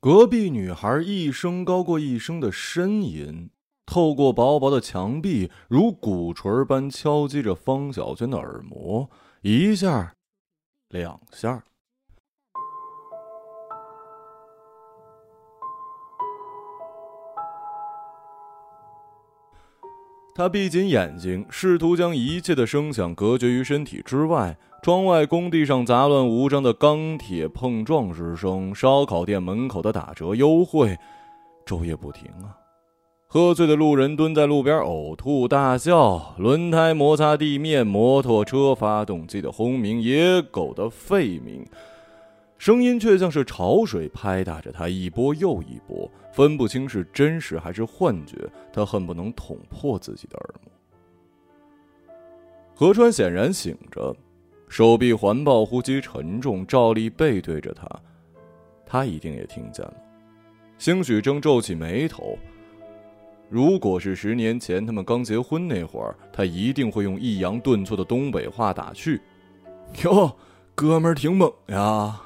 [0.00, 3.50] 隔壁女孩一声高过一声的呻吟，
[3.84, 9.10] 透过薄薄的墙壁，如鼓槌般敲击着方小娟的耳膜，
[9.42, 10.14] 一下，
[10.88, 11.64] 两下。
[20.32, 24.56] 他闭紧眼睛，试图将一切的声响隔绝于身体之外。
[24.80, 30.96] 窗外工地上杂乱无章的钢铁碰撞之声，烧烤店门口的打折优惠，
[31.66, 32.56] 昼夜不停啊！
[33.26, 41.66] 喝醉的路人蹲在路边呕吐大笑，轮胎摩擦地面，摩托车发动机的轰鸣，野狗的吠鸣。
[42.56, 48.48] 声音却像是潮水拍打着他，一波又一波，分不清是真实还是幻觉。
[48.72, 50.72] 他恨不能捅破自己的耳膜。
[52.74, 54.16] 何川显然醒着，
[54.68, 57.88] 手臂环抱，呼吸沉重，照例背对着他。
[58.86, 59.94] 他一定也听见了，
[60.78, 62.38] 兴许正皱起眉头。
[63.48, 69.20] 如果是十年前他们刚结婚那会儿，他一定会用抑扬顿挫的东北话打趣
[70.04, 70.30] ：“哟。”
[70.78, 72.20] 哥们儿挺猛呀，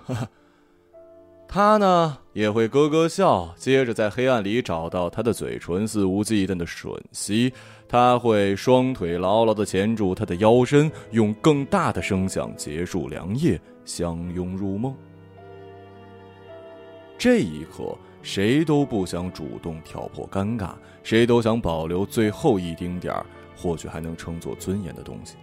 [1.54, 7.52] 他呢也会咯咯笑，接着在黑暗里找到他的嘴唇，肆无忌惮的吮吸。
[7.86, 14.96] 他会双腿牢牢的钳住他的腰身，用更大的声响结束良夜，相拥入梦。
[17.18, 20.70] 这一刻，谁都不想主动挑破尴尬，
[21.02, 25.34] 谁都想保留最后一丁点儿，或许还能称作尊严的东西。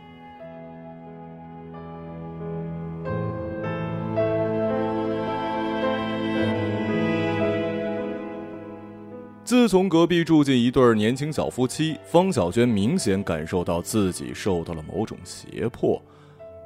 [9.50, 16.00] 自从隔壁住进一对年轻小夫妻，方小娟明显感受到自己受到了某种胁迫。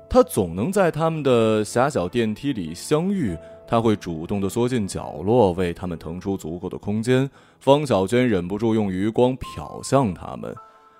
[0.09, 7.31] 她总能在他们的狭小电梯里相遇，她会主动的缩进角落，为他们腾出足够的空间。
[7.61, 10.53] 方小娟忍不住用余光瞟向他们，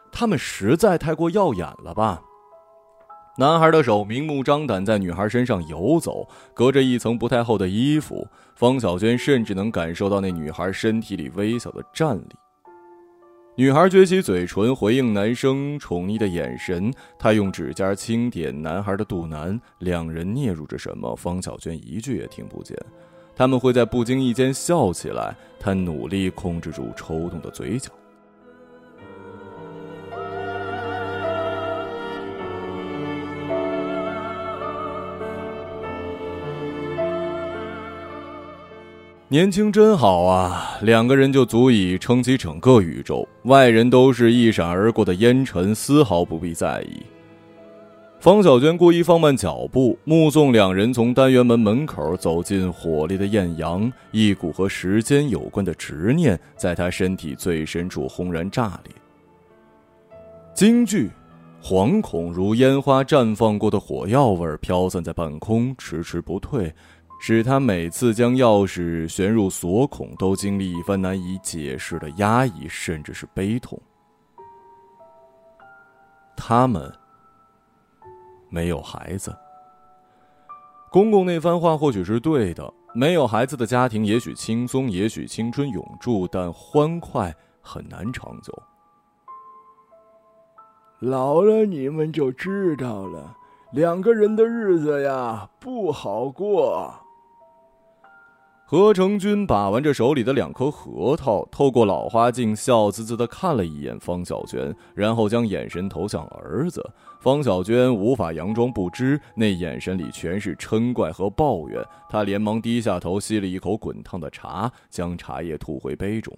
[0.09, 2.22] 他们实在太过耀眼了吧。
[3.35, 12.35] 男孩的手明目张胆在女孩身上游走，隔着一层不太厚的衣服，方小娟甚至能感受到那女孩身体里微小的颤栗。
[13.55, 22.77] 女孩撅起嘴唇回应男生宠溺的眼神，她用指尖轻点男孩的肚腩，两人嗫嚅着什么，方小娟一句也听不见。
[23.35, 27.89] 他们会在不经意间笑起来，她努力控制住抽动的嘴角。
[39.33, 47.01] 年轻真好啊，两个人就足以撑起整个宇宙，外人都是一闪而过的烟尘，丝毫不必在意。
[48.19, 58.94] 方小娟故意放慢脚步，目送两人从单元门门口走进火烈的艳阳，一股和时间有关的执念在她身体最深处轰然炸裂。
[60.53, 61.09] 惊惧、
[61.59, 66.71] 惶恐如烟花绽放过的火药味飘散在半空，迟迟不退。
[67.25, 73.81] 使他每次将钥匙旋入锁孔，都经历一番难以解释的压抑，甚至是悲痛。
[76.35, 76.94] 他们
[78.50, 79.33] 没有孩子。
[80.91, 88.53] 公公那番话或许是对的，没有孩子的家庭也许轻松，也许青春永驻，但欢快很难长久。
[91.00, 93.38] 老了你们就知道了，
[93.72, 96.94] 两个人的日子呀不好过。
[98.66, 106.84] 何成军把玩着手里的两颗核桃，透过老花镜笑滋滋的看了一眼方小娟，然后将眼神投向儿子。
[107.19, 111.85] 方小娟无法佯装不知，那眼神里全是嗔怪和抱怨。
[112.09, 116.35] 她连忙低下头，吸了一口滚烫的茶，将茶叶吐回杯中。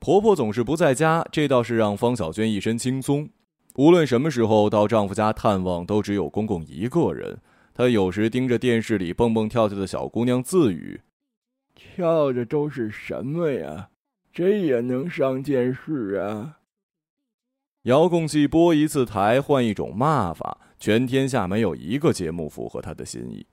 [0.00, 3.30] 婆婆总是不在家，这倒是让方小娟一身轻松。
[3.76, 7.38] 无论什么时候到丈夫家探望，都只有公公一个人。
[7.78, 11.00] 他有时盯着电视里蹦蹦跳跳的小姑娘自语
[11.76, 13.90] ：“跳的都是什么呀？
[14.32, 16.56] 这也能上电视啊？”
[17.86, 23.46] 遥控器拨一次台换一种骂法，全天下没有一个节目符合他的心意。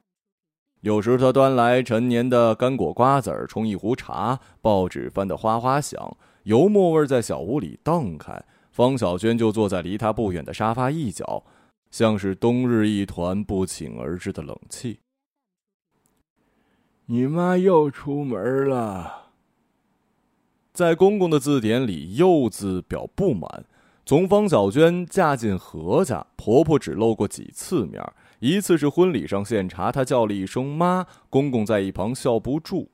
[0.82, 8.44] 有时他端来陈年的干果瓜子儿，冲一壶茶，报纸翻得哗哗响，油墨味在小屋里荡开。
[8.72, 11.46] 方小娟就坐在离他不远的沙发一角。
[11.98, 15.00] 像是冬日一团不请而至的冷气。
[17.06, 19.32] 你妈又出门了。
[20.74, 23.64] 在公公的字典里，“又”字表不满。
[24.06, 28.04] 从方小娟嫁进何家，婆婆只露过几次面。
[28.40, 32.90] 一次是婚礼上献茶，她叫了一声“妈”，公公在一旁笑不住。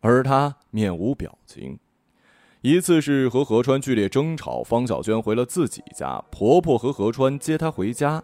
[0.00, 1.78] 而她面无表情。
[2.62, 8.22] 一次是和何川剧烈争吵，方小娟回了自己家，婆婆和何川接她回家。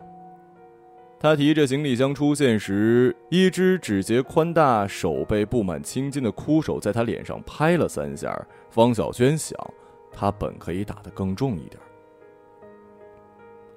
[1.19, 8.39] 她提着行李箱出现时，一只指节宽大、手背布满青筋的枯手在她脸上拍了三下。
[8.69, 9.59] 方小娟想，
[10.13, 11.81] 她本可以打得更重一点。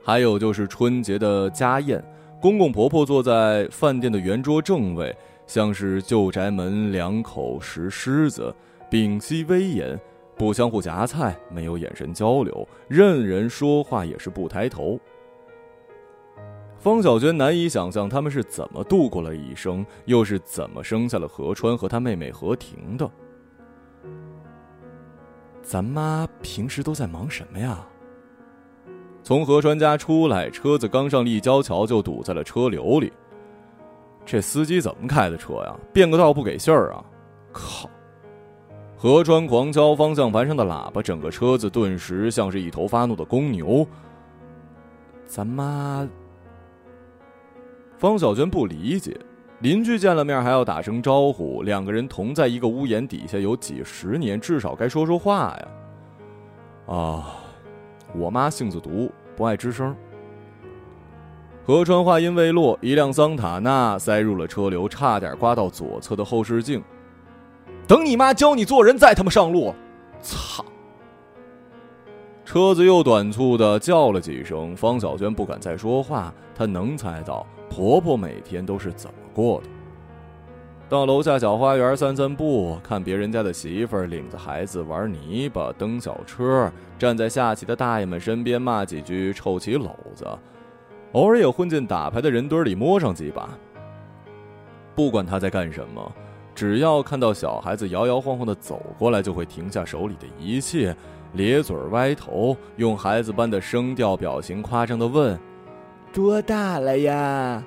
[0.03, 2.03] 还有就是春节的家宴，
[2.41, 5.15] 公公婆婆坐在饭店的圆桌正位，
[5.47, 8.53] 像是旧宅门两口石狮子，
[8.89, 9.97] 屏息威严。
[10.39, 14.97] 不相互夹菜，没有眼神交流，任人说话也是不抬头。
[16.77, 23.11] 方小娟难以想象他们是怎么度过了一生，又是怎么生下了何川和他妹妹何婷的。
[25.61, 27.85] 咱妈平时都在忙什么呀？
[29.21, 33.11] 从何川家出来，车子刚上立交桥就堵在了车流里。
[34.25, 35.75] 这司机怎么开的车呀？
[35.91, 37.03] 变个道不给信儿啊！
[37.51, 37.89] 靠！
[39.01, 43.87] 河川狂敲方向盘上的喇叭，整个车子顿时像是一头发怒的公牛。
[45.25, 46.05] 咱妈，
[47.97, 49.17] 方小娟不理解，
[49.59, 55.67] 邻居见了面还要打声招呼，两个人同在一个屋檐底下有几十年，至少该说说话呀。
[56.93, 57.35] 啊，
[58.13, 59.95] 我妈性子毒，不爱吱声。
[61.65, 66.83] 河川话音未落，一辆桑塔纳塞入了车流，差点刮到左侧的后视镜。
[67.89, 69.73] 等你妈教你做人，再他妈上路！
[70.21, 70.63] 操！
[72.45, 76.31] 车子又短促的叫了几声，方小娟不敢再说话。
[76.53, 79.69] 她能猜到婆婆每天都是怎么过的。
[80.87, 90.27] 到楼下小花园散散步，看别人家的媳妇儿领着孩子玩泥巴、蹬小车，站在下棋的大爷们身边骂几句，臭棋篓子。
[91.13, 93.49] 偶尔也混进打牌的人堆里摸上几把。
[94.93, 96.11] 不管他在干什么。
[96.59, 100.93] 只要看到小孩子摇摇晃晃的走过来，就会停下手里的一切，
[101.31, 105.39] 咧嘴歪头，用孩子般的声调表情夸张的问
[106.11, 107.63] ：“多大了呀？”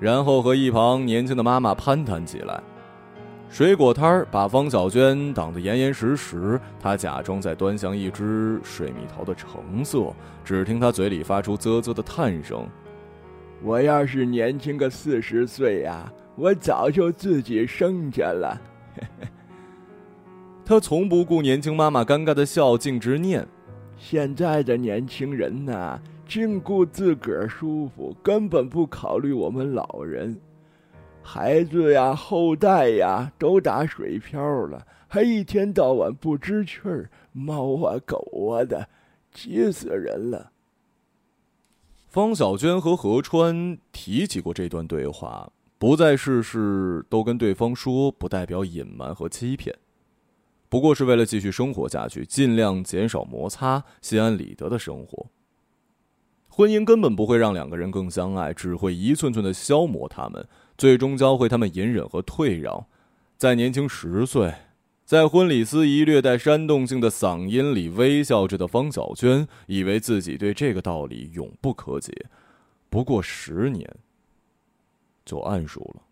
[0.00, 2.62] 然后和一旁年轻的妈妈攀谈起来。
[3.50, 10.10] 水果摊儿把方小娟挡得严严实实，她假装在端详一只水蜜桃的成色，
[10.42, 12.66] 只听她嘴里发出啧啧的叹声
[13.62, 18.60] ：“我要是年轻个四十岁呀！”我早就自己生下了。
[20.64, 23.46] 他从不顾年轻妈妈尴尬的笑，径直念
[23.98, 30.40] ：“现在的年轻人呐，净顾自个儿舒服，根本不考虑我们老人、
[31.22, 38.88] 孩子呀、后代呀，都打水漂了，还一天到晚不知趣儿，猫啊狗啊的，
[39.32, 40.52] 急死人了。”
[42.08, 45.50] 方小娟和何川提起过这段对话。
[45.82, 49.76] 不再事事都跟对方说，不代表隐瞒和欺骗，
[50.68, 55.26] 不过是为了继续生活下去，尽量减少摩擦，心安理得的生活。
[56.46, 60.46] 婚姻根本不会让两个人更相爱，只会一寸寸的消磨他们，
[60.78, 62.86] 最终教会他们隐忍和退让。
[63.36, 64.54] 在年轻十岁，
[65.04, 72.26] 在婚礼司仪略带煽动性的嗓音里微笑着的方小娟，以为自己对这个道理永不可解。
[72.88, 73.92] 不过十年。
[75.24, 76.02] 就暗数了。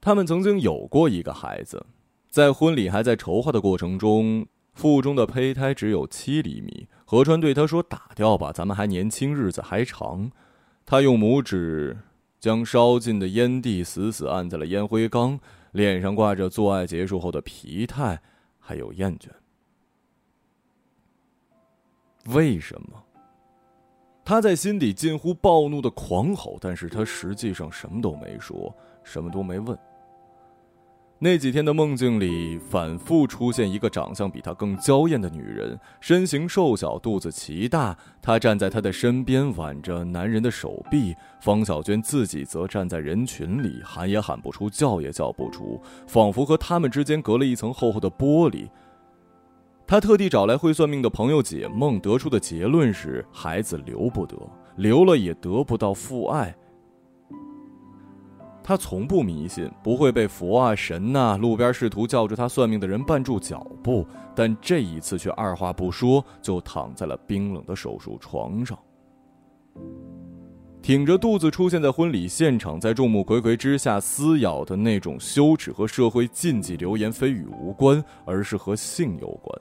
[0.00, 1.86] 他们曾经有过一个孩子，
[2.28, 6.88] 在婚礼还在筹划的过程中，腹中的胚胎只有七厘米。
[7.04, 10.32] 何川对他说：“打掉吧，咱们还年轻，日子还长。”
[10.84, 11.96] 他用拇指
[12.40, 15.38] 将烧尽的烟蒂死死按在了烟灰缸，
[15.70, 18.20] 脸上挂着做爱结束后的疲态，
[18.58, 19.28] 还有厌倦。
[22.34, 23.04] 为什么？
[24.24, 29.76] 他在心底近乎暴怒的狂吼，但是他实际上什么都没说，什么都没问。
[31.18, 37.96] 那几天的梦境里，反复出现一个长相比他更娇艳的女人，身形瘦小，肚子奇大。
[38.20, 41.14] 她站在他的身边，挽着男人的手臂。
[41.40, 48.68] 方小娟自己则站在人群里，喊也喊不出，叫也叫不出，仿佛和他们之间隔了一层厚厚的玻璃。
[49.92, 54.34] 他特地找来会算命的朋友解梦，得出的结论是：孩子留不得，
[54.76, 56.56] 留了也得不到父爱。
[58.64, 68.78] 他从不迷信，不会被佛啊、神呐、路边试图叫着他算命的人绊住脚步，但这一次却二话不说就躺在了冰冷的手术床上，
[70.80, 79.60] 挺着肚子出现在婚礼现场，在众目睽睽之下撕咬的那种羞耻和社会禁忌流言蜚语无关，而是和性有关。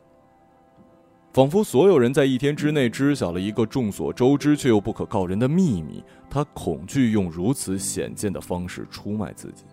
[1.33, 9.63] 仿佛所有人在一天之内知晓了一个众所周知却又不可告人的秘密，他恐惧用如此显见的方式出卖自己。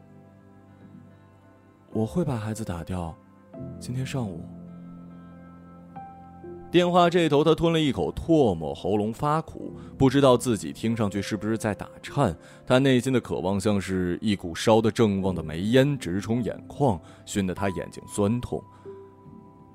[1.92, 3.12] 我会把孩子打掉，
[3.80, 4.44] 今天上午。
[6.70, 12.36] 电话这头，他吞了一口唾沫，喉咙发苦，不知道自己听上去是不是在打颤。
[12.64, 18.62] 他内心的渴望像是一股烧得正旺的煤烟，直冲眼眶，熏得他眼睛酸痛。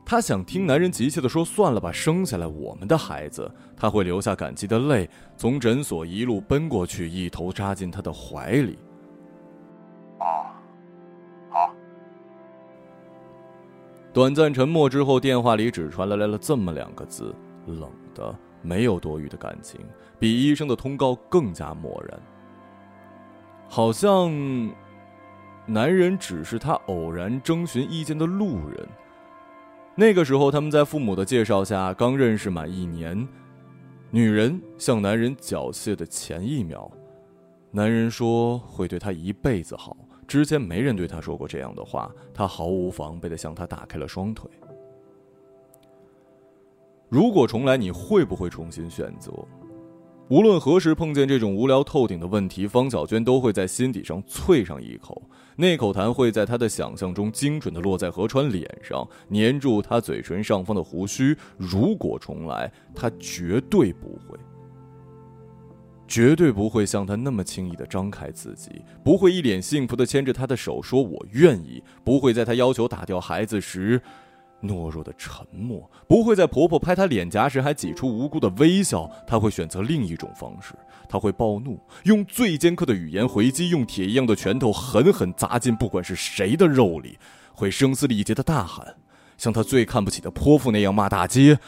[0.06, 8.78] 他想听男人急切地说：“算了吧，生下来我们的孩子。”他会流下感激的泪，从诊所一路奔过去，一头扎进他的怀里。
[14.12, 17.34] 短暂沉默之后，电话里只传来了这么两个字：
[17.66, 19.80] 冷的，没有多余的感情，
[20.20, 22.22] 比医生的通告更加漠然。
[23.68, 24.32] 好像，
[25.66, 28.88] 男人只是他偶然征询意见的路人。
[29.96, 33.28] 那个时候，他们在父母的介绍下刚认识满一年。
[34.10, 36.90] 女人向男人缴械的前一秒，
[37.72, 39.96] 男人说会对她一辈子好。
[40.28, 44.50] 之前没人对她说过这样的话，她毫无防备的向他打开了双腿。
[47.10, 49.32] 如果重来，你会不会重新选择？
[50.30, 55.22] 无论何时碰见这种无聊透顶的问题，方小娟都会在心底上啐上一口。
[55.58, 61.36] 那口痰会在她的想象中精准的落在何川脸上，粘住他嘴唇上方的胡须。
[61.58, 64.40] 如果重来，他绝对不会。
[66.08, 74.02] 绝对不会像他那么轻易的张开自己，不会一脸幸福的牵着他的手说“我愿意”，不会在他要求打掉孩子时
[74.64, 79.10] 懦弱的沉默，不会在婆婆拍她脸颊时还挤出无辜的微笑。
[79.28, 80.74] 她会选择另一种方式，
[81.10, 87.18] 她会暴怒，用最尖刻的语言回击，用铁一样的拳头狠狠砸进不管是谁的肉里，
[87.54, 88.96] 会声嘶力竭的大喊，
[89.38, 91.60] 像她最看不起的泼妇那样骂大街。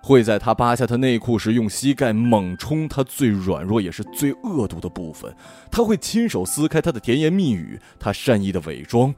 [0.00, 5.34] 会在她扒下她内裤时，用膝盖猛冲她最软弱也是最恶毒的部分。
[5.72, 9.12] 她会亲手撕开她的甜言蜜语，她善意的伪装。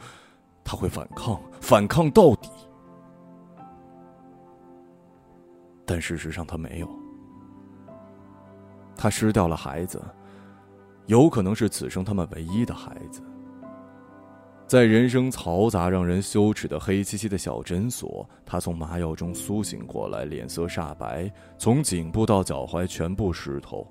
[0.65, 2.49] 她会反抗，反抗到底。
[5.91, 6.89] 但事实上，他没有。
[8.95, 10.01] 他失掉了孩子，
[11.07, 13.21] 有可能是此生他们唯一的孩子。
[14.69, 21.29] 在人生嘈杂、让人羞耻的黑漆漆的小诊所，他从麻药中苏醒过来，脸色煞白，
[21.59, 23.85] 从颈部到脚踝全部湿透。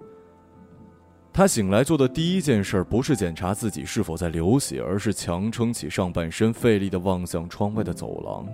[1.33, 8.47] 他醒来做的第一件事不是检查自己是否在流血，而是强撑起上半身，费力的望向窗外的走廊。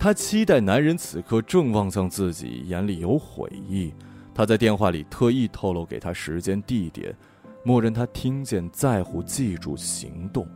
[0.00, 3.92] 他期待男人此刻正望向自己，眼里有悔意。
[4.34, 7.14] 他在电话里特意透露给他时间、地点，
[7.62, 10.48] 默认他听见、在乎、记住、行动。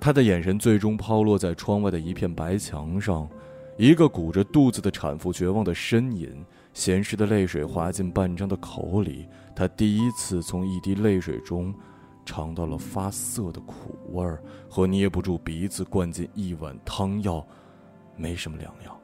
[0.00, 3.28] 他的眼神最终抛落在窗外的一片白墙上，
[3.76, 6.44] 一个鼓着肚子的产妇绝望的呻吟，
[6.74, 9.28] 咸湿的泪水滑进半张的口里。
[9.54, 11.72] 他第一次从一滴泪水中，
[12.30, 17.44] 尝到了发涩的苦味儿，和捏不住鼻子灌进一碗汤药，
[18.14, 18.96] 没什么两样。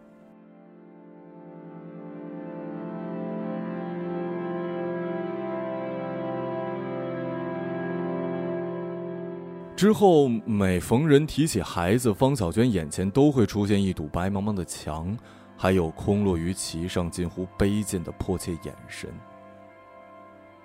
[9.75, 15.19] 之后，每逢人提起孩子，方小娟眼前都会出现一堵白茫茫的墙，
[15.57, 19.13] 还有空落于其上近乎卑贱的迫切眼神，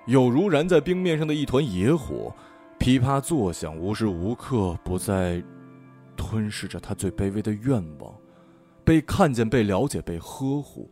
[0.06, 2.32] 有如燃在冰面上的一团野火，
[2.82, 5.40] 噼啪作响，无时无刻不在
[6.18, 8.12] 吞噬着他最卑微的愿望：
[8.84, 10.90] 被看见、被了解、被呵护。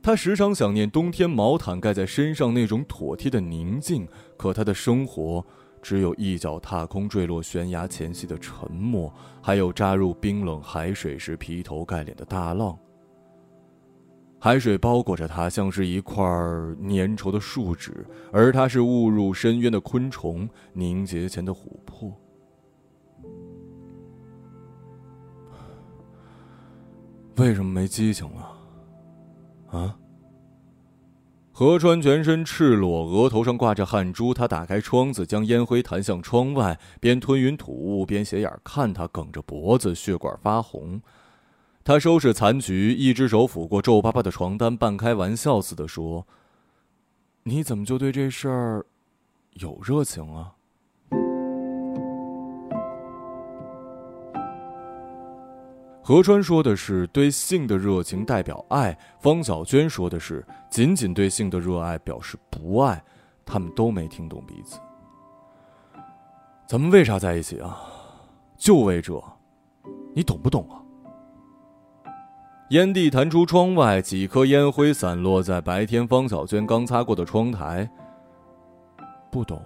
[0.00, 5.44] 他时常想念冬天毛毯盖在身上那种妥帖的宁静，可他的生活。
[5.82, 12.78] 只有一脚踏空坠落悬崖前夕的沉默，还有扎入冰冷海水时劈头盖脸的大浪。
[14.44, 16.24] 海水包裹着它，像是一块
[16.80, 22.12] 粘稠的树脂，而它是误入深渊的昆虫，凝结前的琥珀。
[27.36, 29.78] 为什么没激情了？
[29.78, 29.96] 啊？
[31.52, 34.34] 何川全身赤裸，额头上挂着汗珠。
[34.34, 41.00] 他打开窗子，将烟灰弹向窗外，边吞云吐雾，边斜眼看他，梗着脖子，血管发红。
[41.84, 46.24] 他收拾残局，一只手抚过皱巴巴的床单，半开玩笑似的说
[47.42, 48.86] ：“你怎么就对这事儿
[49.54, 50.52] 有热情啊？”
[56.04, 63.02] 何川说的是对性的热情代表爱，方小娟说的是仅仅对性的热爱表示不爱，
[63.44, 64.80] 他们都没听懂彼此。
[66.66, 67.80] 咱们为啥在一起啊？
[68.56, 69.22] 就为这，
[70.12, 70.81] 你懂不懂啊？
[72.72, 77.86] 烟蒂弹出窗外，几颗烟灰散落在白天方小娟刚擦过的窗台。
[79.30, 79.62] 不懂。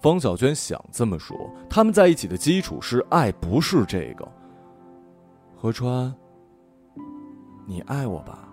[0.00, 1.36] 方小娟想这么说，
[1.68, 4.28] 他们在一起的基础是爱，不是这个。
[5.56, 6.14] 何川，
[7.66, 8.48] 你爱我吧？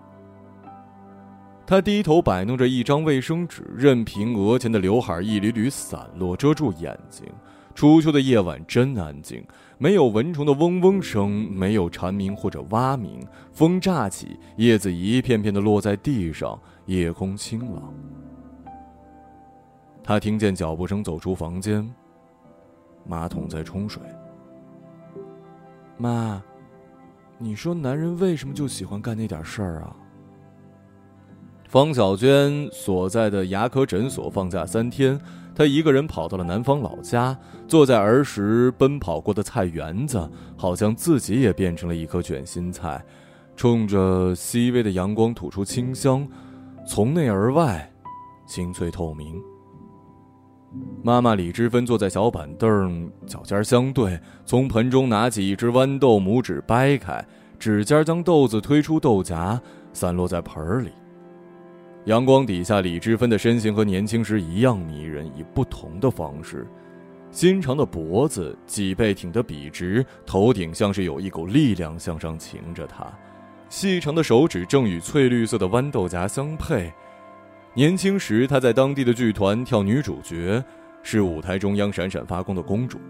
[1.64, 7.24] 他低头摆弄着一张卫生纸，任凭额前的刘海一缕缕散落，遮住眼睛。
[7.76, 9.46] 初秋的夜晚真安静，
[9.78, 13.20] 没有蚊虫的嗡嗡声，没有蝉鸣或者蛙鸣。
[13.52, 17.92] 风乍起，叶子一片片的落在地上，夜空清朗。
[20.02, 21.86] 他听见脚步声走出房间。
[23.04, 24.02] 马桶在冲水。
[25.98, 26.42] 妈，
[27.38, 29.96] 你说男人为什么就喜欢干那点事儿啊？
[31.68, 35.20] 方小娟所在的牙科诊所放假三天，
[35.56, 37.34] 她一个人跑到了南方老家，
[37.66, 43.02] 坐在儿时奔跑过的菜园子，好像自己也变成了一颗卷心菜，
[43.56, 46.28] 冲着细微的阳光吐出清香，
[46.86, 47.90] 从内而外，
[48.46, 49.34] 清脆透明。
[51.02, 57.24] 妈妈李芝芬坐在小板凳，脚尖相对，从盆中拿起一只豌豆，拇指掰开，
[57.58, 59.58] 指尖将豆子推出豆荚，
[59.94, 60.90] 散落在盆里。
[62.06, 66.64] 阳光底下，李芝芬的身形和年轻时一样迷人，以不同的方式。
[67.32, 73.06] 纤长的脖子，脊背挺得笔直，头顶像是有一股力量向上擎着她。
[73.68, 76.92] 细长的手指正与翠绿色的豌豆荚相配。
[77.74, 80.64] 年轻时，她在当地的剧团跳女主角，
[81.02, 83.00] 是舞台中央闪闪发光的公主。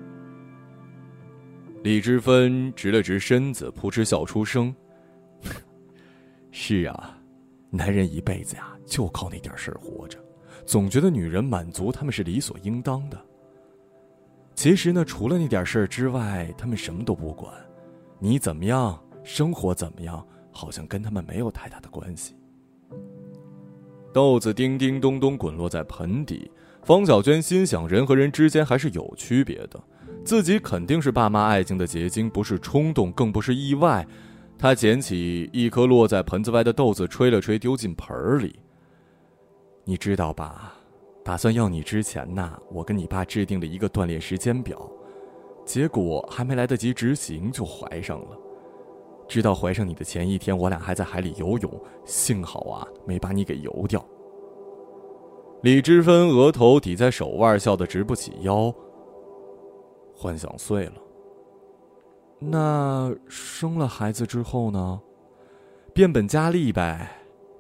[1.83, 4.75] 李芝芬直了直身子，扑哧笑出声
[6.51, 7.19] ：“是啊，
[7.71, 10.19] 男人一辈子呀，就靠那点事儿活着，
[10.65, 13.21] 总觉得女人满足他们是理所应当的。
[14.55, 17.53] 其实呢，除了那点事儿之外，他们什么都不管，
[18.19, 22.35] 你怎么样，生活怎么样，好像跟他们没有太大的关系。”
[24.15, 26.51] 豆子叮叮咚咚滚落在盆底，
[26.83, 29.79] 方小娟心想：人和人之间还是有区别的，
[30.25, 34.07] 自己肯定是爸妈爱情的结晶，不是冲动，更不是意外。
[34.59, 38.59] 她捡起一颗落在盆子外的豆子，吹了吹，丢进盆里。
[39.85, 40.75] 你知道吧？
[41.23, 44.91] 打算要你之前呐，我跟你爸制定了一个锻炼时间表，
[45.65, 48.39] 结果还没来得及执行，就怀上了。
[49.29, 54.05] 直到怀上你的前一天，我俩还在海里游泳，幸好啊，没把你给游掉。
[55.63, 58.73] 李知芬额头抵在手腕，笑得直不起腰。
[60.15, 60.93] 幻想碎了。
[62.39, 65.01] 那生了孩子之后呢？
[65.95, 67.11] 变本加厉呗。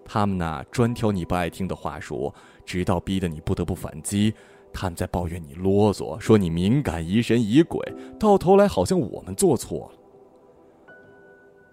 [0.04, 2.32] 他们呐，专挑你不爱听的话说，
[2.64, 4.32] 直到逼得你不得不反击。
[4.72, 7.80] 他们在抱怨你啰嗦，说你敏感、疑神疑鬼，
[8.20, 10.94] 到头来好像我们做错了。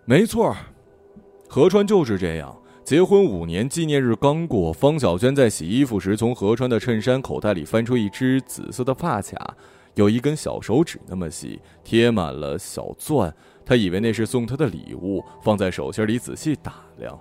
[0.05, 0.55] 没错，
[1.49, 2.57] 何川就是这样。
[2.83, 9.55] 结婚五年纪念日刚过，方小娟在洗衣服时，从何川的衬衫口袋里翻出一只紫色的发卡，
[9.95, 13.33] 有一根小手指那么细，贴满了小钻。
[13.65, 17.19] 她以为那是送她的礼物，放在手心里仔细打量。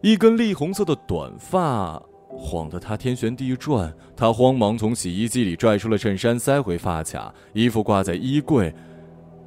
[0.00, 3.94] 一根栗红色的短发晃得她天旋地转。
[4.16, 8.74] 她慌忙从洗衣机里拽出了衬衫，塞回发卡，衣服挂在衣柜。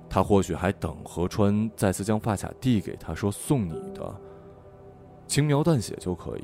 [0.10, 4.16] 他或许还等何川再次将发卡递给他，说送你的，
[5.26, 6.44] 轻描淡写就可以，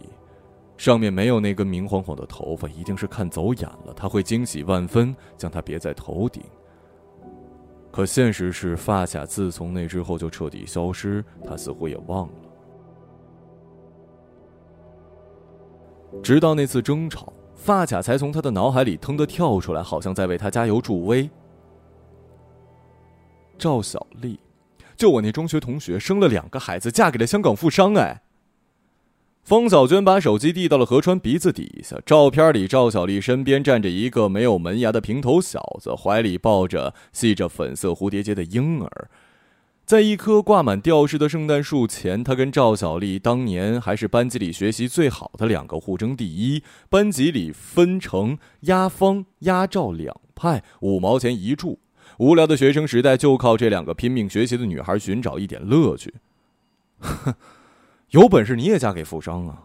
[0.79, 3.93] 上面没有那根明晃晃的头发，一定是看走眼了。
[3.93, 6.41] 他会惊喜万分，将它别在头顶。
[7.91, 12.33] 可现实是，发卡自从那之后就彻底消失，他似乎也忘了。
[16.23, 21.29] 直到那次争吵，发卡才从他的脑海里腾的跳出来，好像在为他加油助威。
[23.57, 24.39] 赵小丽，
[24.95, 27.95] 就我那中学同学，生了两个孩子，嫁给了香港富商。
[27.95, 28.21] 哎，
[29.49, 31.97] 方小娟把手机递到了何川鼻子底下。
[32.05, 39.09] 照片里，赵小丽身边站着一个没有门牙的平头小子，怀里抱着系着粉色蝴蝶结的婴儿。
[39.87, 46.61] 在一棵挂满吊饰的圣诞树前，他跟赵小丽当年还是班级里学习最好的两个，互争第一。
[46.87, 51.79] 班级里分成压方、压赵两派，五毛钱一注。
[52.19, 56.13] 无聊的学生时代就靠这两个拼命学习的女孩寻找一点乐趣。
[56.99, 57.33] 哼，
[58.11, 59.63] 有本事你也嫁给富商啊！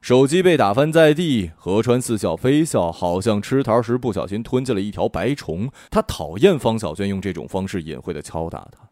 [0.00, 5.70] 手机被打翻在地，何川似笑非笑，好像吃桃时不小心吞进了一条白虫。
[5.90, 8.88] 他讨厌方小娟用这种方式隐晦的敲打他。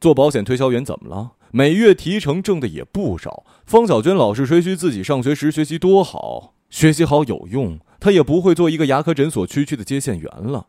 [0.00, 1.32] 做保险推销员怎么了？
[1.50, 3.44] 每月提成挣的也不少。
[3.66, 10.68] 方小娟老是吹嘘自己上学时学习多好，学习好有用，她也不会做一个牙科诊所区区的接线员了。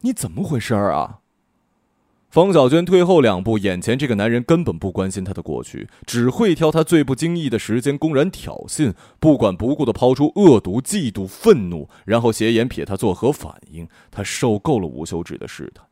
[0.00, 1.19] 你怎么回事儿啊？
[2.30, 13.88] 方小娟退后两步，眼前这个男人根本不关心她的过去，只会挑她最不经意的时间公然挑衅，不管不顾的抛出恶毒、嫉妒、愤怒，然后斜眼瞥她作何反应。
[14.12, 15.84] 她受够了吴休止的试探。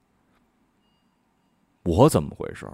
[1.82, 2.70] 我怎么回事？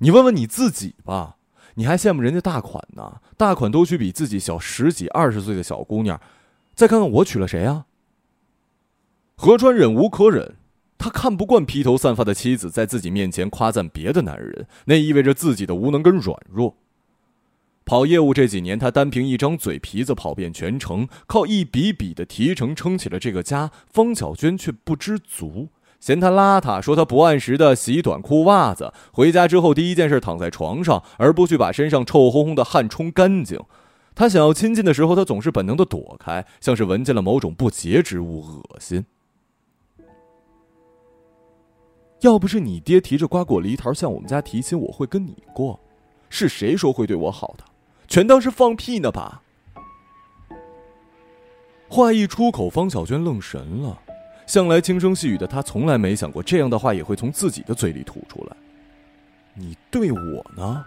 [0.00, 1.36] 你问问你自己吧。
[1.76, 3.22] 你还羡慕人家大款呢？
[3.38, 6.20] 大款都娶比自己小十几、二十岁的小姑娘，
[6.74, 7.86] 再看看我娶了谁啊？
[9.36, 10.56] 何川忍无可忍。
[10.98, 16.76] 他看不惯披头散发的妻子在自己面前夸赞别的男人，那意味着自己的无能跟软弱。
[17.84, 23.70] 跑业务这几年，他单凭一张嘴皮子跑遍全城，靠一笔笔的提成撑起了这个家。
[23.90, 33.58] 方小娟却不知足，嫌他邋遢，说他不按时的洗短裤袜子，回家之后第一件事躺在床上，而不去把身上臭烘烘的汗冲干净。
[34.14, 39.06] 他想要亲近的时候，他总是本能的躲开，像是闻见了某种不洁之物，恶心。
[42.20, 45.78] 要不是你爹提着瓜果梨桃向我们家提亲，我会跟你过。
[46.28, 47.64] 是谁说会对我好的？
[48.06, 49.42] 全当是放屁呢吧！
[51.88, 53.98] 话一出口，方小娟愣神了。
[54.46, 58.56] 向来轻声细语的她，从来没想过这样的话也会从自己的嘴里吐出来。
[59.54, 60.84] 你对我呢？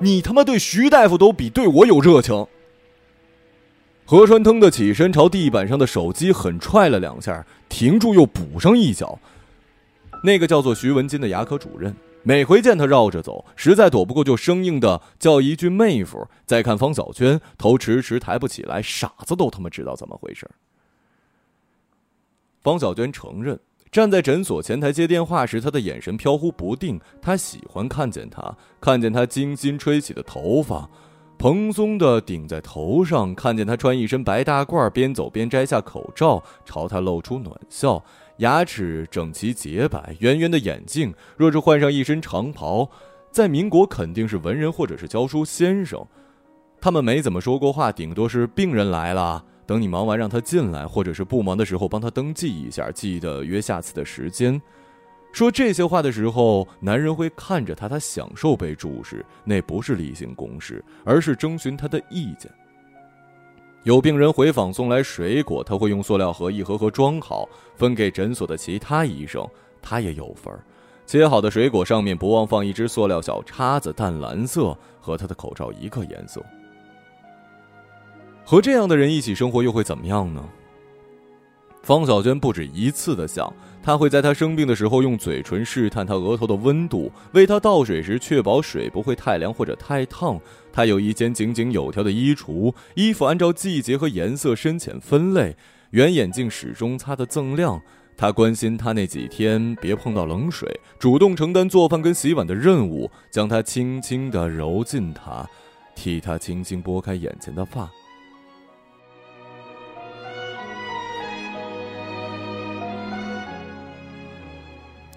[0.00, 2.46] 你他妈对徐大夫都比对我有热情。
[4.04, 9.18] 何川腾的起身，朝地板上的手机狠踹了两下，停住又补上一脚。
[10.22, 16.26] 那个叫做徐文金的牙科主任，每回见他绕着走，实在躲不过就生硬的叫一句“妹夫”。
[16.46, 20.48] 再看方小娟，头迟迟抬不起来，傻子都他妈知道怎么回事。
[22.60, 23.58] 方小娟承认，
[23.90, 27.00] 站在诊所前台接电话时，他的眼神飘忽不定。
[27.20, 30.88] 他喜欢看见他，看见他精心吹起的头发，
[31.42, 38.00] 蓬松的顶在头上，看见他穿一身白大褂，边走边摘下口罩，朝他露出暖笑。
[38.36, 41.12] 牙齿整齐洁白，圆圆的眼镜。
[41.36, 42.88] 若是换上一身长袍，
[43.32, 46.06] 在民国肯定是文人或者是教书先生。
[46.80, 54.62] 他们没怎么说过话，顶多是病人来了，等你忙完让他进来，或者是不忙的时候帮他登记一下，记得约下次的时间。
[55.32, 62.50] 说这些话的时候，男人会看着他，他享受被注视，那不是例行公事，而是征询他的意见。
[63.84, 69.44] 有病人回访送来水果，他会用塑料盒一盒盒装好，分给诊所的其他医生，
[69.80, 70.62] 他也有份儿。
[71.06, 76.40] 切好的水果上面不忘放一只塑料小叉子，淡蓝色，和他的口罩一个颜色。
[78.44, 80.48] 和这样的人一起生活又会怎么样呢？
[81.82, 83.52] 方小娟不止一次的想。
[83.84, 90.40] 他会在他生病的时候用嘴唇试探他额头的温度，为他倒水时确保水不会太凉或者太烫。
[90.72, 95.56] 他有一间井井有条的衣橱，衣服按照季节和颜色深浅分类，
[95.90, 97.82] 圆眼镜始终擦得锃亮。
[98.16, 100.68] 他关心他那几天别碰到冷水，
[101.00, 105.44] 主动承担做饭跟洗碗的任务，将他轻轻地揉进他，
[105.96, 107.90] 替他轻轻拨开眼前的发。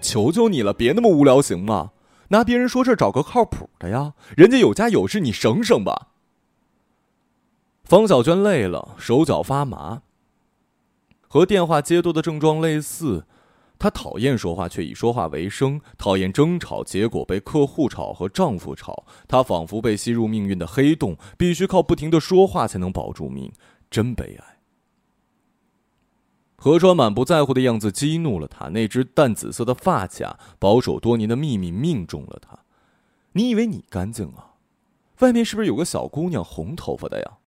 [0.06, 1.90] 求求你了，别那么无聊行吗？
[2.28, 4.14] 拿别人说事找个靠谱的呀！
[4.36, 6.08] 人家有家有室，你省省吧。
[7.84, 10.02] 方小娟累了，手脚发麻，
[11.28, 13.26] 和电话接多的症状类似。
[13.78, 19.04] 她讨厌说话，却以说话为生；讨厌争吵，结果被客户吵和丈夫吵。
[19.28, 23.52] 她仿佛被吸入命运的黑洞，必须靠不停的说话才能保住命，
[23.88, 24.55] 真悲哀。
[26.66, 32.58] 何川满不在乎的样子激怒了他，那只淡紫色的发卡，保守多年的秘密命中了他。
[33.34, 34.54] 你以为你干净啊？
[35.20, 37.38] 外面是不是有个小姑娘，红头发的呀？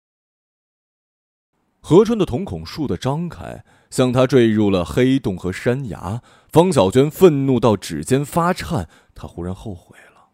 [1.81, 6.22] 何川的瞳孔竖的张开，像他坠入了黑洞和山崖。
[6.52, 10.28] 方小娟愤怒到指尖发颤，她忽然后悔了。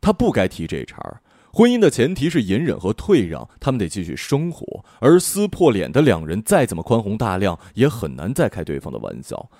[0.00, 1.20] 她不该提这茬儿。
[1.58, 4.84] 婚姻的前提是隐忍和退让，他们得继续生活。
[5.00, 9.50] 而撕破脸的两人，再怎么宽宏大量，也很难再开对方的玩笑。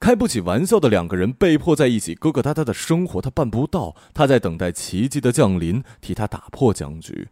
[0.00, 3.94] 开不起玩笑的两个人，被迫在一起疙疙瘩瘩的生活，他办不到。
[4.12, 7.28] 他在等待奇迹的降临，替他打破僵局。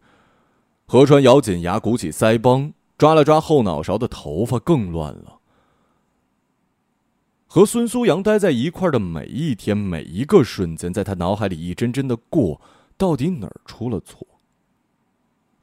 [0.85, 5.39] 何川咬紧牙，鼓起腮帮，抓了抓后脑勺的头发，更乱了。
[7.45, 12.61] 和孙苏阳待在一块的每一天，每一个瞬间，在他脑海里一帧帧的过。
[13.01, 14.27] 到底哪儿出了错？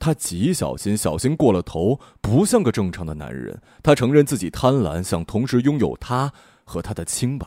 [0.01, 3.62] 他极小心，小心过了头，不像个正常的男人。
[3.81, 6.33] 他承认自己贪婪，想同时拥有他
[6.64, 7.46] 和他的清白。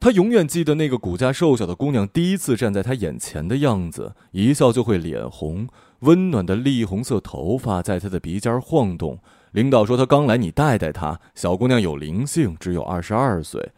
[0.00, 5.68] 他永远记得那个骨架瘦小的姑娘第一次站在他眼前的样子，一笑就会脸红，
[6.00, 9.20] 温暖的栗红色头发在他的鼻尖晃动。
[9.52, 11.20] 领导说他刚来，你带带她。
[11.36, 13.70] 小姑娘有灵性，只有二十二岁。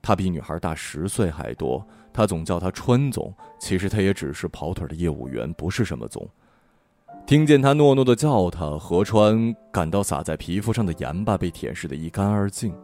[0.00, 1.86] 他比女孩大十岁还多。
[2.18, 6.28] 他总叫他川总，其实他也只是跑腿的业务员，不是什么总。
[7.28, 12.74] 听见他糯糯的叫他，何川感到洒在皮肤上的盐巴被舔舐的一干二净。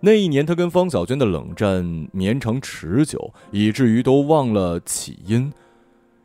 [0.00, 5.50] 那一年，他跟方小娟的冷战绵长持久，以至于都忘了起因。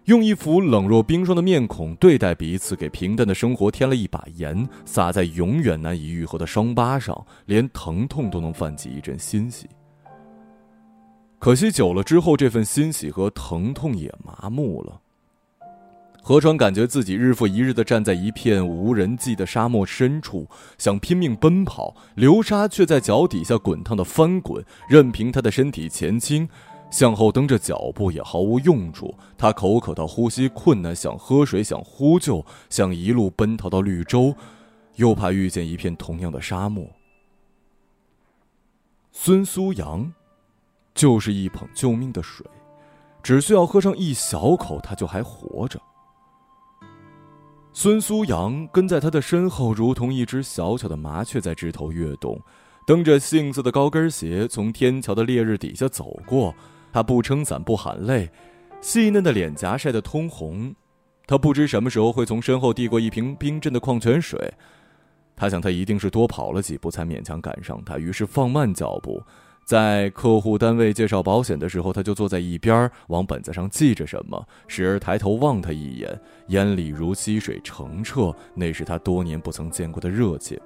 [0.06, 9.70] 用一副冷若冰霜的面孔对待彼此，给平淡的生活添了一把盐，撒在永远难以愈合的伤疤上，连疼痛都能泛起一阵欣喜。
[11.46, 15.00] 可惜久了之后，这份欣喜和疼痛也麻木了。
[16.24, 20.48] 何川感觉自己日复一日的站在一片无人迹的沙漠深处，
[20.80, 26.50] 想拼命奔跑，流沙却在脚底下滚烫的翻滚，任凭他的身体前倾。
[26.90, 29.14] 向后蹬着脚步也毫无用处。
[29.38, 34.36] 他口渴到呼吸困难，想喝水，想呼救，想一路奔逃到绿洲，
[34.96, 36.88] 又怕遇见一片同样的沙漠。
[39.12, 40.12] 孙苏阳，
[40.96, 42.44] 就是一捧救命的水，
[43.22, 45.80] 只需要喝上一小口，他就还活着。
[47.74, 52.40] 孙苏阳跟在他的身后，如同一只小小的麻雀在枝头跃动，
[52.88, 56.56] 蹬着杏色的高跟鞋，从天桥的烈日底下走过。
[56.94, 58.32] 他不撑伞，不喊累，
[58.80, 60.74] 细嫩的脸颊晒得通红。
[61.28, 64.54] 他不知什么时候会从身后递过一瓶冰镇的矿泉水。
[65.36, 69.22] 他想，他一定是多跑了几步才勉强赶上他，于是放慢脚步。
[69.66, 80.62] 在客户单位介绍保险的时候，他就坐在一边，往本子上记着什么，时而抬头望他一眼，眼里如溪水澄澈，那是他多年不曾见过的热切。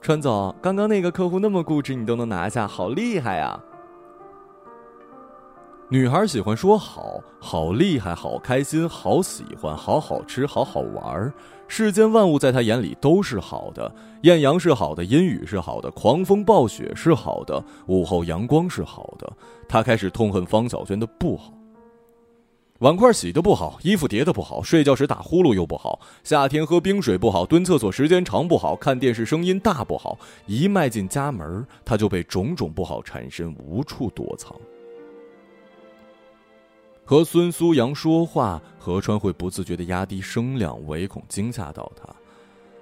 [0.00, 3.60] 川总，刚刚那个客户那么固执，你都能拿下，好厉害啊！
[5.88, 11.32] 女孩喜欢说好，好厉害，好开心，好喜欢，好好吃，好好玩
[11.68, 19.32] 世间万物在她眼里都是好的，艳阳是好的，阴雨是好的，狂风暴雪是好的，午后阳光是好的。
[19.68, 21.52] 她开始痛恨方小娟的不好：
[22.80, 30.18] 碗筷洗的不好，衣服叠的不好，睡觉时打呼噜又不好，夏天喝冰水不好，蹲厕所时间长不好，看电视声音大不好。
[30.46, 34.52] 一迈进家门，她就被种种不好缠身，无处躲藏。
[37.08, 42.12] 和孙苏阳说话，何川会不自觉的压低声量，唯恐惊吓到他。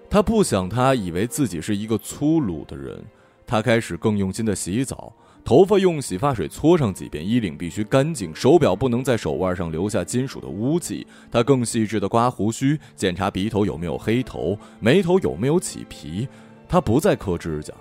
[0.09, 3.05] 他不想他以为自己是一个粗鲁的人。
[3.47, 5.13] 他开始更用心的洗澡，
[5.45, 11.07] 头发用洗发水搓上几遍，衣领必须干净，手表不能在手腕上留下金属的污迹。
[11.31, 16.27] 他更细致的刮胡须，检查鼻头有没有黑头，眉头有没有起皮。
[16.67, 17.75] 他不再磕指甲，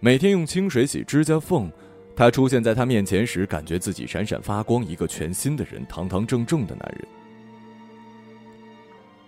[0.00, 1.70] 每天用清水洗指甲缝。
[2.18, 7.06] 他出现在他面前时，感觉自己闪闪发光，一个全新的人，堂堂正正的男人。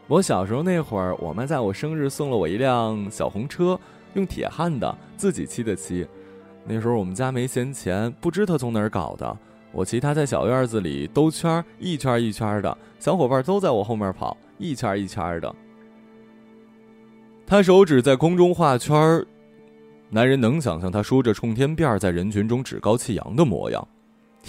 [0.08, 3.78] 我小时候那会儿，我妈在我生日送了我一辆小红车，
[4.14, 6.04] 用铁焊的，自己漆的漆。
[6.66, 9.38] 那时候我们家没闲钱，不知他从哪儿搞的。
[9.70, 15.54] 我骑他在小院子里兜圈儿，一圈一圈的，小伙伴都在我后面跑，一圈一圈的。
[17.46, 19.24] 他手指在空中画圈儿。
[20.12, 23.86] 男人能想象他梳着冲天辫在人群中趾高气扬的模样，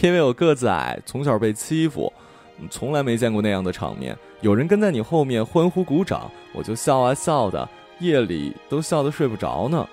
[0.02, 2.12] 因为我个子矮，从小被欺负，
[2.72, 4.18] 从来没见过那样的场面。
[4.42, 7.70] 有人跟在你后面欢呼鼓掌，我就笑啊笑的，
[8.00, 9.88] 夜里都笑得睡不着呢。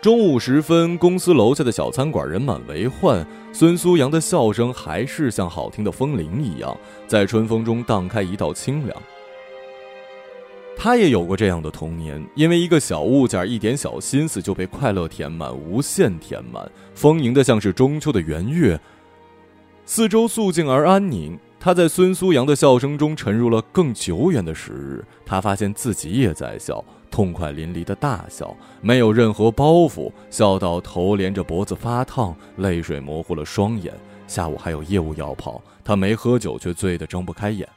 [0.00, 6.74] 中午时分，公司楼下的小餐馆人满为患，孙苏阳的笑声还是像好听的风铃一样，
[7.08, 9.02] 在春风中荡开一道清凉。
[10.76, 18.80] 他也有过这样的童年，因为一个小物件、一点小心思就被快乐填满、无限填满，丰盈的像是中秋的圆月。
[19.84, 25.04] 四周肃静而安宁，他在孙苏阳的笑声中沉入了更久远的时日。
[25.26, 33.92] 他发现自己也在笑，痛快淋漓的大笑，没有任何包袱，笑到头连着脖子发烫，泪水模糊了双眼。
[34.26, 37.68] 下午还有业务要跑，他没喝酒，却醉得睁不开眼。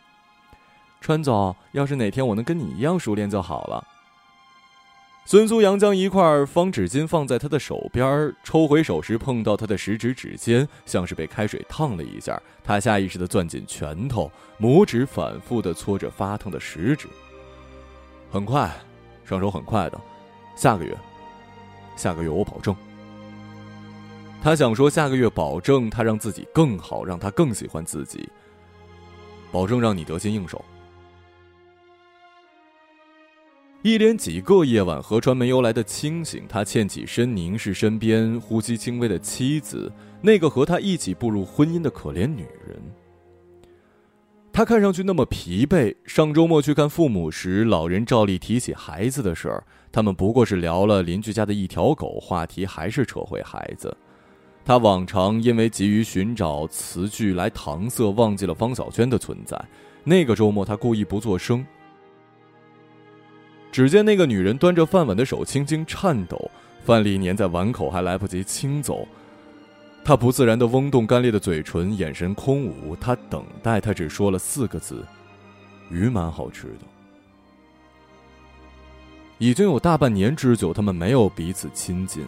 [1.03, 3.85] 川总，要是哪天我能跟你一样熟练就好了。
[5.25, 12.41] 孙苏阳将一块方纸巾放在他的手边，抽回手时碰到他的食指指尖，像是被开水烫了一下。
[12.63, 17.09] 他下意识的攥紧拳头，拇指反复的搓着发烫的食指。
[18.31, 18.73] 很快，
[19.25, 19.99] 上手很快的。
[20.55, 20.97] 下个月，
[21.97, 22.73] 下个月我保证。
[24.41, 28.29] 他想说下个月保证他让自己更好，让他更喜欢自己，
[29.51, 30.63] 保证让你得心应手。
[33.83, 36.45] 一连几个夜晚，河川没由来的清醒。
[36.47, 39.91] 他欠起身，凝视身边呼吸轻微的妻子，
[40.21, 42.81] 那个和他一起步入婚姻的可怜女人。
[44.53, 45.93] 他看上去那么疲惫。
[46.05, 53.93] 上周末去看父母时，老人照例提起孩子的事儿，他们不过是聊了邻居家的一条狗，话题还是扯回孩子。
[54.63, 59.61] 他往常因为急于寻找词句来搪塞，忘记了方小娟的存在。
[60.05, 61.65] 那个周末，他故意不作声。
[63.73, 66.51] 只见那个女人端着饭碗的手轻轻颤抖，
[66.85, 69.07] 饭粒粘在碗口，还来不及清走。
[70.05, 72.95] 她不自然的嗡动干裂的嘴唇，眼神空无。
[72.95, 75.03] 她等待，她只说了四个字
[75.89, 76.85] ：“鱼蛮好吃的。”
[79.39, 82.27] 已经有大半年之久，他们没有彼此亲近，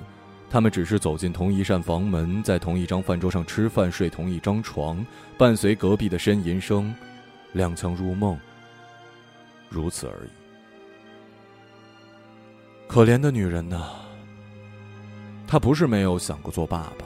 [0.49, 5.05] 他们只是走进同一扇房门，在同一张饭桌上吃饭，睡同一张床，
[5.37, 6.91] 伴随隔壁的呻吟声，
[7.53, 8.35] 踉跄入梦。
[9.69, 10.29] 如此而已。
[12.87, 13.89] 可怜的女人呐，
[15.47, 17.05] 她不是没有想过做爸爸。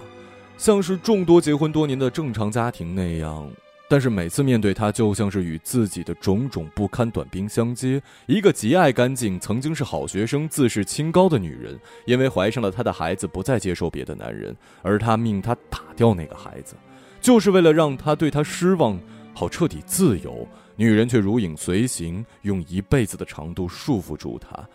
[0.57, 3.49] 像是众多结婚多年的正常家庭那样，
[3.89, 8.01] 但是每次面对他，就像是与自己的种种不堪短兵相接。
[8.27, 16.75] 一个极爱干净、曾经是好学生、自视清高的女人，因为怀上了他的孩子，不再接受别的男人，而他命她打掉那个孩子，
[17.21, 18.99] 就是为了让他对他失望，
[19.33, 20.45] 好彻底自由。
[20.75, 24.67] 女人却如影随形，用一辈子的长度束缚住他。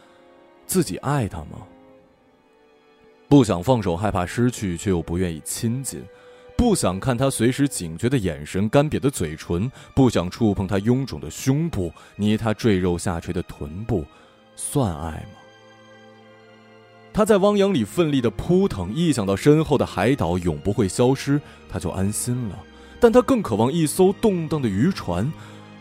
[0.75, 1.59] 自己爱他吗？
[3.29, 6.01] 不想放手，害怕失去，却又不愿意亲近；
[6.57, 14.05] 不想看他随时警觉的眼神、干瘪的嘴唇；不想触碰他臃肿的胸部、捏他赘肉下垂的臀部，
[14.57, 15.39] 算爱吗？
[17.13, 22.59] 他在汪洋里奋力的扑腾，一想到身后的海岛永不会消失，他就安心了。
[22.99, 25.33] 但他更渴望一艘动荡的渔船，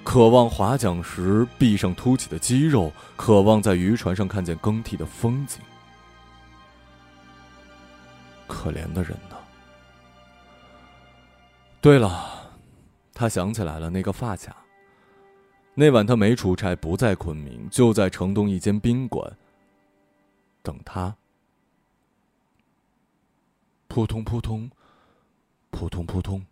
[0.04, 5.60] 渴望划桨时臂上凸起的肌肉，渴望在渔船上看见更替的风景。
[8.48, 9.38] 可怜的人呢？
[11.82, 12.52] 对了，
[13.14, 14.56] 他想起来了，那个发卡。
[15.74, 19.36] 那晚他没出差，不在昆明，就在城东一间宾馆
[20.62, 21.16] 等他。
[23.88, 24.70] 扑通扑通，
[25.72, 26.46] 扑通扑通。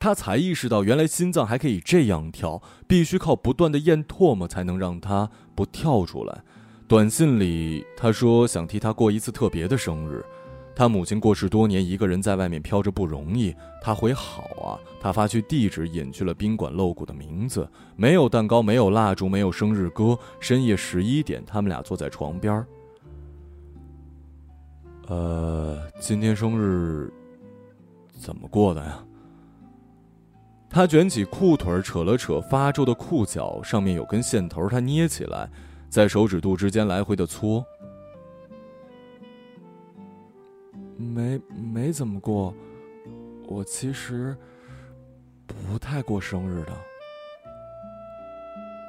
[0.00, 6.42] 他才意识到，原来心脏还可以这样跳，必须靠不断的咽唾沫才能让他不跳出来。
[6.86, 10.24] 短信里他说想替他过一次特别的生日。
[10.74, 13.52] 他母亲过世多年，一个人在外面飘着不容易。
[13.82, 17.68] 他回好啊，他发去地址，隐去了宾馆露骨的名字。
[17.96, 20.16] 没有蛋糕，没有蜡烛，没有生日歌。
[20.38, 22.64] 深夜十一点，他们俩坐在床边
[25.08, 27.12] 呃，今天生日
[28.12, 29.04] 怎么过的呀？
[30.70, 35.48] 他卷起裤腿，扯了扯发皱的裤脚，上面有根线头，他捏起来，
[35.88, 37.64] 在手指肚之间来回的搓。
[40.96, 41.40] 没
[41.72, 42.52] 没怎么过，
[43.46, 44.36] 我其实
[45.46, 46.72] 不太过生日的。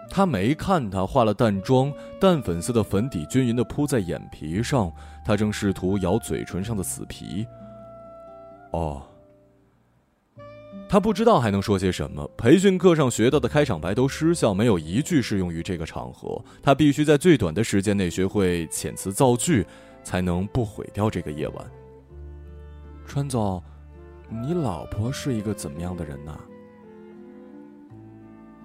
[0.09, 4.91] 他没看他化了淡妆，淡粉色的粉底均匀的铺在眼皮上，
[5.23, 7.47] 他正试图咬嘴唇上的死皮。
[8.71, 9.03] 哦，
[10.87, 12.29] 他不知道还能说些什么。
[12.35, 16.43] 培训课上学到的开场白都失效，没有一句适用于这个场合。
[16.61, 19.65] 他必须在最短的时间内学会遣词造句，
[20.03, 21.71] 才能不毁掉这个夜晚。
[23.05, 23.61] 川总，
[24.29, 26.35] 你老婆是一个怎么样的人呢？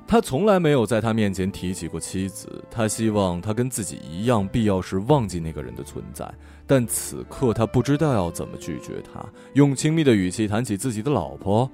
[0.06, 2.62] 他从来没有在他面前提起过妻子。
[2.70, 6.30] 他希望他跟自己一样，必要时忘记那个人的存在。
[6.66, 11.68] 但此刻他不知道要怎么拒绝他，用亲密的语气谈起自己的老婆，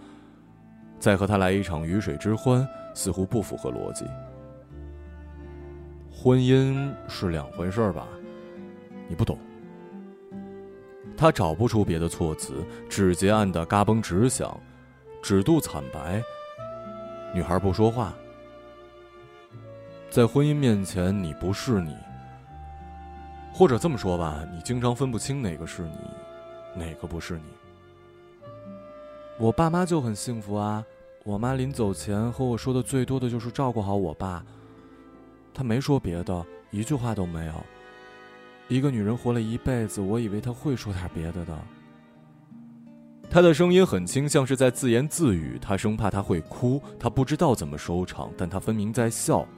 [1.00, 4.04] 再和他来一场鱼水之欢，似乎不符合逻辑。
[6.12, 8.06] 婚姻是两回事儿吧？
[9.08, 9.38] 你不懂。
[11.16, 14.54] 他找不出别的措辞，指节按的嘎嘣直响，
[15.22, 16.22] 指肚惨白。
[17.34, 18.12] 女孩不说话。
[20.10, 21.96] 在婚姻面前，你不是你，
[23.52, 25.98] 或者这么说吧，你经常分不清哪个是你，
[26.74, 27.59] 哪个不是你。
[29.40, 30.84] 我爸妈就很幸福啊，
[31.24, 34.44] 我妈临走前和我说的最多的就是照顾好我爸，
[35.54, 37.54] 她没说别的，一句话都没有。
[38.68, 41.58] 一个女人活了一辈子，我以为她会说点别的的。
[43.30, 45.58] 她的声音很轻，像是在自言自语。
[45.58, 49.48] 她生怕她会哭，她不知道怎么收场，但她分明在笑。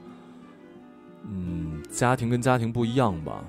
[1.25, 3.43] 嗯，家庭跟家庭不一样吧？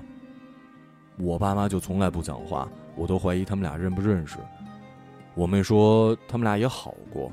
[1.17, 4.35] 我爸妈就从来不讲话，我都怀疑他们俩认不认识。
[5.35, 7.31] 我妹说他们俩也好过，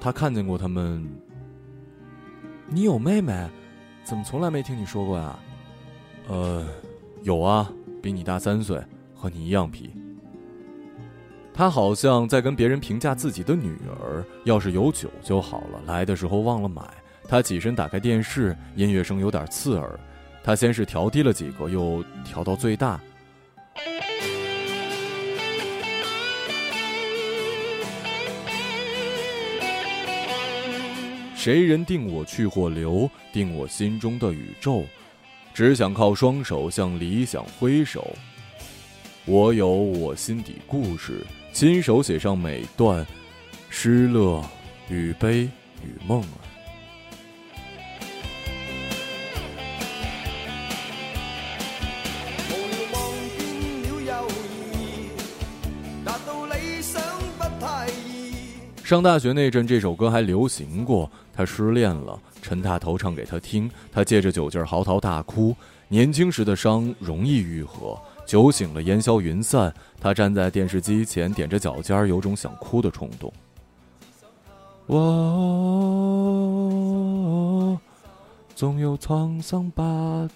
[0.00, 1.06] 她看见过他们。
[2.68, 3.48] 你有妹妹？
[4.04, 5.38] 怎么从来没听你说过呀？
[6.28, 6.66] 呃。
[7.22, 7.68] 有啊，
[8.00, 8.80] 比你大三岁，
[9.12, 9.90] 和你一样皮。
[11.52, 14.24] 他好像在跟别人评价自己的女儿。
[14.44, 16.82] 要是有酒就好了，来的时候忘了买。
[17.26, 19.98] 他起身打开电视，音乐声有点刺耳。
[20.44, 23.00] 他先是调低了几个，又调到最大。
[31.46, 33.08] 谁人定我去或留？
[33.32, 34.84] 定我心中的宇宙？
[35.54, 38.16] 只想靠双手向理想挥手。
[39.26, 43.06] 我有我心底故事，亲手写上每段
[43.70, 44.44] 失乐
[44.90, 45.48] 与悲
[45.84, 46.45] 与梦啊。
[58.86, 61.10] 上大学那阵，这首歌还流行过。
[61.34, 65.52] 他失恋了，陈大头唱给他听，他借着酒劲儿嚎啕大哭。
[65.88, 68.00] 年轻时的伤容易愈合。
[68.24, 69.74] 酒醒了，烟消云散。
[70.00, 73.32] 他站在电视机前，踮着脚尖，有种想哭的冲动。
[74.86, 74.96] 我
[78.54, 79.82] 总有沧桑不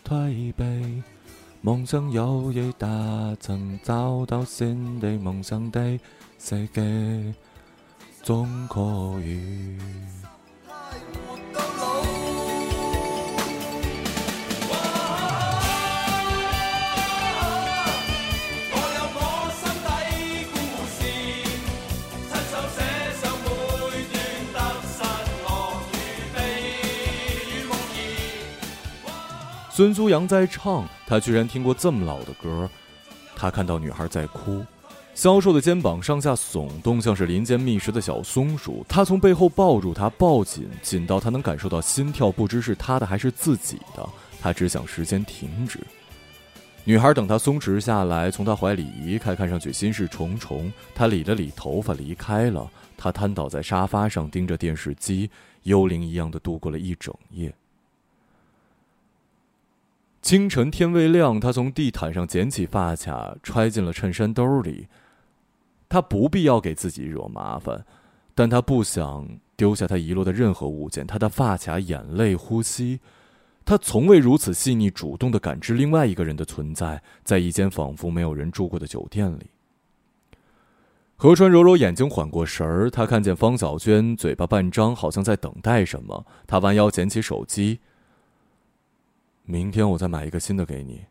[0.02, 0.64] 退避，
[1.60, 2.88] 梦想有日达
[3.38, 5.96] 成，找到新的梦想的
[6.36, 7.32] 世界，
[8.22, 8.80] 总可
[9.24, 9.76] 以。
[29.72, 32.68] 孙苏阳在唱，他居然听过这么老的歌。
[33.34, 34.62] 他看到女孩在哭，
[35.14, 38.84] 消瘦的肩膀上下耸动，像是林间觅食的小松鼠。
[38.88, 44.08] 他从背后抱住她，抱紧，紧到他能感受到心跳，不知是他的还是自己的。
[44.40, 45.78] 他只想时间停止。
[46.84, 50.72] 女孩等他松弛下来，从他怀里移开，看上去心事重重。
[50.94, 52.70] 他理了理头发，离开了。
[52.96, 55.30] 他瘫倒在沙发上，盯着电视机，
[55.64, 57.52] 幽灵一样的度过了一整夜。
[60.22, 64.86] 清晨天未亮，他从地毯上捡起发卡，揣进了衬衫兜里。
[65.90, 67.84] 他不必要给自己惹麻烦，
[68.34, 71.06] 但他不想丢下他遗落的任何物件。
[71.06, 73.00] 他的发卡、眼泪、呼吸，
[73.64, 79.50] 他从未如此细腻、主动的感知另外一个人的存在，在一间仿佛没有人住过的酒店里。
[81.16, 86.24] 何川揉揉眼睛，缓过神儿，他看见方小娟嘴巴半张，好像在等待什么。
[86.46, 87.80] 他弯腰捡起手机。
[89.42, 91.06] 明天我再买一个新的给你。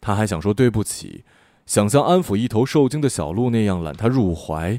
[0.00, 1.24] 他还想说对不起，
[1.66, 4.78] 想像安抚一头受惊的小鹿那样揽他入怀，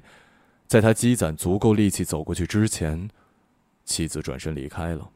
[0.68, 3.10] 在他积攒足够力气走过去之前，
[3.84, 5.10] 妻子转身离开了。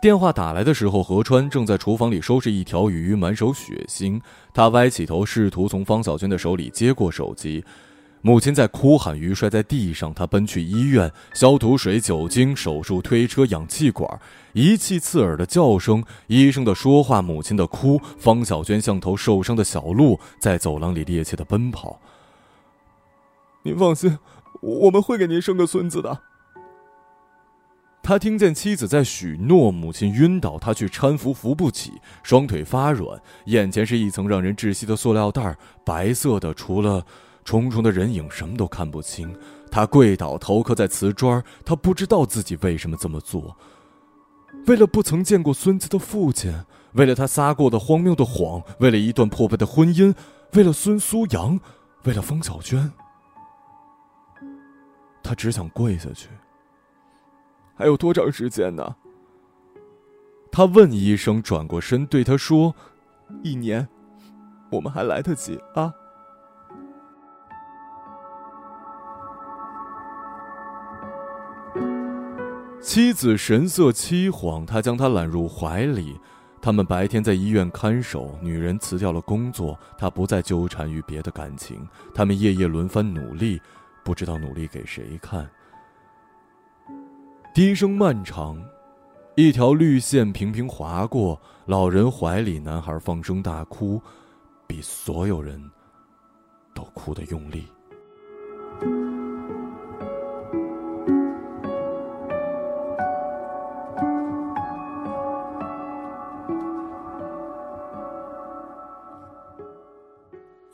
[0.00, 4.20] 电话打来的时候，何川正在厨房里收拾一条鱼，满手血腥。
[4.54, 7.64] 他歪起头，试图从方小娟的手里接过手机。
[8.26, 10.12] 母亲在哭喊，鱼摔在地上。
[10.12, 14.20] 他奔去医院，消毒水、酒精、手术推车、氧气管，
[14.52, 18.00] 一气刺耳的叫声，医生的说话，母亲的哭。
[18.18, 22.00] 方小娟像头受伤的小鹿，在走廊里趔趄的奔跑。
[23.62, 24.18] 您放心，
[24.60, 26.22] 我们会给您生个孙子的。
[28.02, 31.92] 他听见妻子在许诺，母亲晕倒，他去搀扶，扶不起，
[32.24, 37.06] 双腿发软，眼前是一层让人窒息的塑料袋，白色的，除了。
[37.46, 39.32] 重重的人影，什么都看不清。
[39.70, 43.56] 他跪倒，头磕在瓷砖他不知道自己为什么这么做。
[44.66, 46.52] 为了不曾见过孙子的父亲，
[46.94, 50.12] 为了他撒过的荒谬的谎，为了一段破败的婚姻，
[50.54, 51.58] 为了孙苏阳，
[52.02, 52.90] 为了方小娟，
[55.22, 56.28] 他只想跪下去。
[57.76, 58.96] 还有多长时间呢？
[60.50, 62.74] 他问医生，转过身对他说
[63.44, 63.86] ：“一年，
[64.72, 65.94] 我们还来得及啊。”
[72.86, 76.16] 妻子神色凄惶，他将她揽入怀里。
[76.62, 81.84] 他们白天在医院看守，女人辞掉了工作，他不再纠缠于别的感情。
[82.14, 83.60] 他们夜夜轮番努力，
[84.04, 85.50] 不知道努力给谁看。
[87.52, 88.56] 笛声漫长，
[89.34, 94.00] 一条绿线平平划过，老人怀里，男孩放声大哭，
[94.64, 95.60] 比所有人
[96.72, 97.66] 都哭得用力。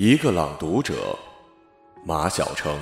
[0.05, 1.17] 一个朗读者，
[2.05, 2.77] 马晓成。